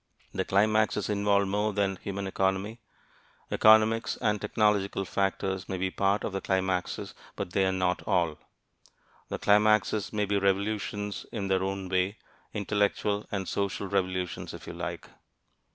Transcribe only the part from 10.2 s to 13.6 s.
be revolutions in their own way, intellectual and